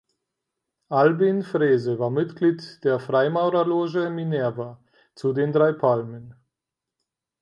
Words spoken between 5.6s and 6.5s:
Palmen.